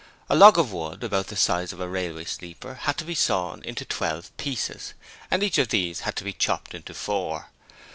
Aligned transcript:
A 0.31 0.35
log 0.35 0.57
of 0.57 0.71
wood 0.73 1.03
about 1.03 1.27
the 1.27 1.35
size 1.35 1.71
of 1.71 1.79
a 1.79 1.87
railway 1.87 2.25
sleeper 2.25 2.73
had 2.73 2.97
to 2.97 3.05
be 3.05 3.13
sawn 3.13 3.61
into 3.63 3.85
twelve 3.85 4.35
pieces, 4.35 4.95
and 5.29 5.43
each 5.43 5.59
of 5.59 5.67
these 5.69 5.99
had 5.99 6.15
to 6.15 6.23
be 6.23 6.33
chopped 6.33 6.73
into 6.73 6.95
four. 6.95 7.51